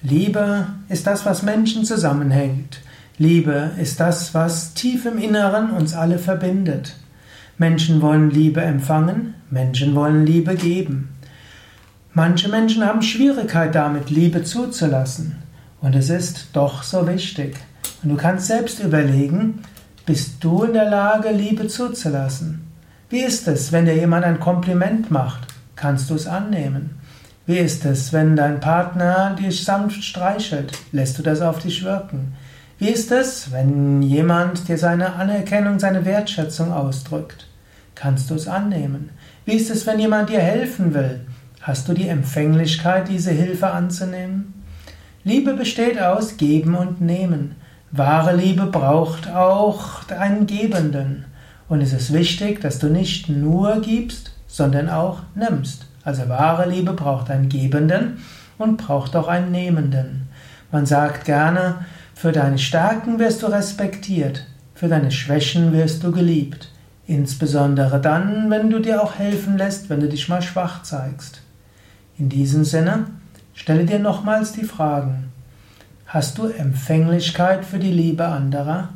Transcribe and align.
Liebe 0.00 0.66
ist 0.88 1.06
das, 1.06 1.26
was 1.26 1.42
Menschen 1.42 1.84
zusammenhängt. 1.84 2.80
Liebe 3.18 3.72
ist 3.78 4.00
das, 4.00 4.32
was 4.32 4.72
tief 4.72 5.04
im 5.04 5.18
Inneren 5.18 5.70
uns 5.70 5.92
alle 5.92 6.18
verbindet. 6.18 6.96
Menschen 7.58 8.00
wollen 8.00 8.30
Liebe 8.30 8.62
empfangen, 8.62 9.34
Menschen 9.50 9.94
wollen 9.94 10.24
Liebe 10.24 10.54
geben. 10.54 11.10
Manche 12.14 12.48
Menschen 12.48 12.86
haben 12.86 13.02
Schwierigkeit 13.02 13.74
damit, 13.74 14.08
Liebe 14.08 14.44
zuzulassen. 14.44 15.43
Und 15.84 15.94
es 15.94 16.08
ist 16.08 16.48
doch 16.54 16.82
so 16.82 17.06
wichtig. 17.06 17.56
Und 18.02 18.08
du 18.08 18.16
kannst 18.16 18.46
selbst 18.46 18.80
überlegen, 18.80 19.60
bist 20.06 20.42
du 20.42 20.62
in 20.62 20.72
der 20.72 20.88
Lage, 20.88 21.28
Liebe 21.28 21.68
zuzulassen? 21.68 22.72
Wie 23.10 23.20
ist 23.20 23.46
es, 23.48 23.70
wenn 23.70 23.84
dir 23.84 23.94
jemand 23.94 24.24
ein 24.24 24.40
Kompliment 24.40 25.10
macht? 25.10 25.46
Kannst 25.76 26.08
du 26.08 26.14
es 26.14 26.26
annehmen? 26.26 26.98
Wie 27.44 27.58
ist 27.58 27.84
es, 27.84 28.14
wenn 28.14 28.34
dein 28.34 28.60
Partner 28.60 29.36
dich 29.38 29.62
sanft 29.62 30.02
streichelt? 30.02 30.72
Lässt 30.92 31.18
du 31.18 31.22
das 31.22 31.42
auf 31.42 31.58
dich 31.58 31.84
wirken? 31.84 32.32
Wie 32.78 32.88
ist 32.88 33.12
es, 33.12 33.52
wenn 33.52 34.00
jemand 34.00 34.66
dir 34.68 34.78
seine 34.78 35.12
Anerkennung, 35.16 35.78
seine 35.78 36.06
Wertschätzung 36.06 36.72
ausdrückt? 36.72 37.46
Kannst 37.94 38.30
du 38.30 38.36
es 38.36 38.48
annehmen? 38.48 39.10
Wie 39.44 39.52
ist 39.52 39.70
es, 39.70 39.86
wenn 39.86 39.98
jemand 39.98 40.30
dir 40.30 40.40
helfen 40.40 40.94
will? 40.94 41.26
Hast 41.60 41.86
du 41.88 41.92
die 41.92 42.08
Empfänglichkeit, 42.08 43.10
diese 43.10 43.32
Hilfe 43.32 43.70
anzunehmen? 43.70 44.63
Liebe 45.26 45.54
besteht 45.54 45.98
aus 45.98 46.36
Geben 46.36 46.74
und 46.74 47.00
Nehmen. 47.00 47.54
Wahre 47.90 48.36
Liebe 48.36 48.66
braucht 48.66 49.30
auch 49.30 50.06
einen 50.10 50.46
Gebenden. 50.46 51.24
Und 51.66 51.80
es 51.80 51.94
ist 51.94 52.12
wichtig, 52.12 52.60
dass 52.60 52.78
du 52.78 52.88
nicht 52.88 53.30
nur 53.30 53.80
gibst, 53.80 54.32
sondern 54.46 54.90
auch 54.90 55.20
nimmst. 55.34 55.86
Also 56.04 56.28
wahre 56.28 56.68
Liebe 56.68 56.92
braucht 56.92 57.30
einen 57.30 57.48
Gebenden 57.48 58.18
und 58.58 58.76
braucht 58.76 59.16
auch 59.16 59.26
einen 59.26 59.50
Nehmenden. 59.50 60.28
Man 60.70 60.84
sagt 60.84 61.24
gerne, 61.24 61.86
für 62.14 62.32
deine 62.32 62.58
Stärken 62.58 63.18
wirst 63.18 63.42
du 63.42 63.46
respektiert, 63.46 64.46
für 64.74 64.88
deine 64.88 65.10
Schwächen 65.10 65.72
wirst 65.72 66.04
du 66.04 66.12
geliebt. 66.12 66.68
Insbesondere 67.06 67.98
dann, 67.98 68.50
wenn 68.50 68.68
du 68.68 68.78
dir 68.78 69.02
auch 69.02 69.14
helfen 69.14 69.56
lässt, 69.56 69.88
wenn 69.88 70.00
du 70.00 70.08
dich 70.08 70.28
mal 70.28 70.42
schwach 70.42 70.82
zeigst. 70.82 71.40
In 72.18 72.28
diesem 72.28 72.64
Sinne, 72.64 73.06
Stelle 73.54 73.84
dir 73.84 73.98
nochmals 74.00 74.52
die 74.52 74.64
Fragen. 74.64 75.32
Hast 76.06 76.38
du 76.38 76.48
Empfänglichkeit 76.48 77.64
für 77.64 77.78
die 77.78 77.92
Liebe 77.92 78.26
anderer? 78.26 78.90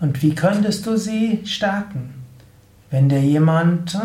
Und 0.00 0.22
wie 0.22 0.34
könntest 0.34 0.86
du 0.86 0.96
sie 0.96 1.40
stärken? 1.44 2.14
Wenn 2.90 3.08
dir 3.08 3.20
jemand 3.20 3.98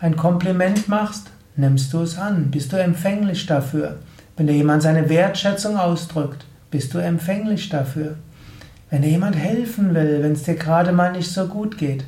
ein 0.00 0.16
Kompliment 0.16 0.88
macht, 0.88 1.30
nimmst 1.56 1.92
du 1.92 2.00
es 2.00 2.18
an, 2.18 2.50
bist 2.50 2.72
du 2.72 2.76
empfänglich 2.76 3.46
dafür. 3.46 3.98
Wenn 4.36 4.48
dir 4.48 4.54
jemand 4.54 4.82
seine 4.82 5.08
Wertschätzung 5.08 5.76
ausdrückt, 5.76 6.44
bist 6.70 6.92
du 6.92 6.98
empfänglich 6.98 7.68
dafür. 7.68 8.16
Wenn 8.90 9.02
dir 9.02 9.10
jemand 9.10 9.36
helfen 9.36 9.94
will, 9.94 10.22
wenn 10.22 10.32
es 10.32 10.42
dir 10.42 10.56
gerade 10.56 10.92
mal 10.92 11.12
nicht 11.12 11.30
so 11.30 11.46
gut 11.46 11.78
geht, 11.78 12.04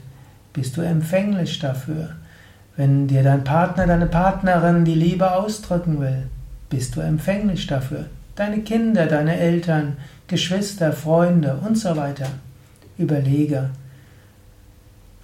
bist 0.52 0.76
du 0.76 0.80
empfänglich 0.80 1.58
dafür. 1.60 2.10
Wenn 2.76 3.06
dir 3.06 3.22
dein 3.22 3.44
Partner, 3.44 3.86
deine 3.86 4.06
Partnerin 4.06 4.84
die 4.84 4.94
Liebe 4.94 5.32
ausdrücken 5.32 6.00
will, 6.00 6.28
bist 6.70 6.96
du 6.96 7.00
empfänglich 7.00 7.66
dafür. 7.66 8.06
Deine 8.36 8.60
Kinder, 8.60 9.06
deine 9.06 9.38
Eltern, 9.38 9.96
Geschwister, 10.26 10.92
Freunde 10.92 11.60
und 11.64 11.78
so 11.78 11.96
weiter. 11.96 12.26
Überlege. 12.98 13.70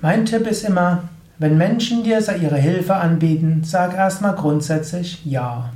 Mein 0.01 0.27
Tipp 0.27 0.47
ist 0.47 0.65
immer, 0.65 1.05
wenn 1.39 1.57
Menschen 1.57 2.05
dir 2.05 2.21
ihre 2.41 2.59
Hilfe 2.59 2.95
anbieten, 2.95 3.63
sag 3.65 3.95
erstmal 3.95 4.35
grundsätzlich 4.35 5.25
Ja. 5.25 5.71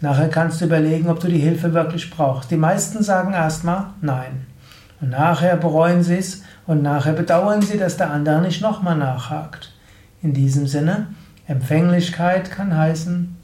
Nachher 0.00 0.28
kannst 0.28 0.60
du 0.60 0.66
überlegen, 0.66 1.08
ob 1.08 1.20
du 1.20 1.28
die 1.28 1.38
Hilfe 1.38 1.72
wirklich 1.72 2.10
brauchst. 2.10 2.50
Die 2.50 2.56
meisten 2.56 3.02
sagen 3.02 3.32
erstmal 3.32 3.86
Nein. 4.00 4.46
Und 5.00 5.10
nachher 5.10 5.56
bereuen 5.56 6.02
sie 6.02 6.18
es 6.18 6.42
und 6.66 6.82
nachher 6.82 7.12
bedauern 7.12 7.62
sie, 7.62 7.78
dass 7.78 7.96
der 7.96 8.10
andere 8.10 8.40
nicht 8.40 8.62
nochmal 8.62 8.96
nachhakt. 8.96 9.72
In 10.22 10.32
diesem 10.32 10.66
Sinne, 10.66 11.08
Empfänglichkeit 11.46 12.50
kann 12.50 12.76
heißen, 12.76 13.36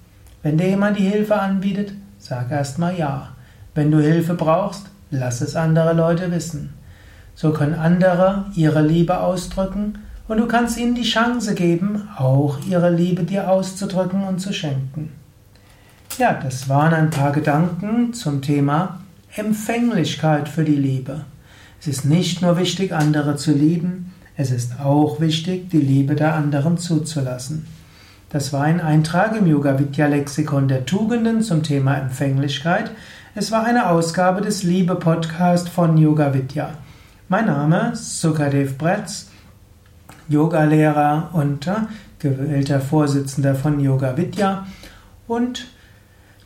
wenn 0.43 0.59
dir 0.59 0.69
jemand 0.69 0.99
die 0.99 1.09
Hilfe 1.09 1.39
anbietet, 1.39 1.93
sag 2.19 2.51
erstmal 2.51 2.99
ja. 2.99 3.31
Wenn 3.75 3.91
du 3.91 3.99
Hilfe 4.01 4.35
brauchst, 4.35 4.87
lass 5.11 5.41
es 5.41 5.57
andere 5.57 5.93
Leute 5.93 6.31
wissen. 6.31 6.75
So 7.35 7.53
können 7.53 7.75
andere 7.75 8.47
ihre 8.55 8.83
Liebe 8.83 9.21
ausdrücken 9.21 9.99
und 10.29 10.39
du 10.39 10.47
kannst 10.47 10.79
ihnen 10.79 10.95
die 10.95 11.03
Chance 11.03 11.55
geben, 11.55 12.09
auch 12.17 12.59
ihre 12.69 12.91
Liebe 12.91 13.25
dir 13.25 13.51
auszudrücken 13.51 14.25
und 14.25 14.41
zu 14.41 14.53
schenken. 14.53 15.13
Ja, 16.19 16.35
das 16.35 16.69
waren 16.69 16.93
ein 16.93 17.11
paar 17.11 17.33
Gedanken 17.33 18.13
zum 18.13 18.43
Thema 18.43 19.01
Empfänglichkeit 19.35 20.49
für 20.49 20.65
die 20.65 20.77
Liebe. 20.77 21.23
Es 21.81 21.87
ist 21.87 22.05
nicht 22.05 22.43
nur 22.43 22.59
wichtig, 22.59 22.93
andere 22.93 23.37
zu 23.37 23.53
lieben, 23.53 24.13
es 24.37 24.51
ist 24.51 24.81
auch 24.81 25.21
wichtig, 25.21 25.71
die 25.71 25.79
Liebe 25.79 26.15
der 26.15 26.35
anderen 26.35 26.79
zuzulassen. 26.79 27.67
Das 28.33 28.53
war 28.53 28.63
ein 28.63 28.81
Eintrag 28.81 29.37
im 29.37 29.49
Yoga 29.49 29.81
Vidya 29.81 30.07
Lexikon 30.07 30.69
der 30.69 30.87
Tugenden 30.87 31.43
zum 31.43 31.65
Thema 31.65 31.97
Empfänglichkeit. 31.97 32.93
Es 33.35 33.51
war 33.51 33.65
eine 33.65 33.91
Ausgabe 33.91 34.41
des 34.41 34.63
Liebe 34.63 34.95
Podcast 34.95 35.69
von 35.69 35.99
Yoga 35.99 36.33
Vidya. 36.33 36.75
Mein 37.29 37.47
Name 37.47 37.91
ist 37.93 38.21
Sukadev 38.21 38.79
Bretz, 38.79 39.31
Yogalehrer 40.29 41.31
und 41.33 41.67
äh, 41.67 41.73
gewählter 42.21 42.81
Vorsitzender 42.81 43.57
von 43.57 43.81
Yoga 43.81 44.17
Vidya 44.17 44.65
und 45.27 45.67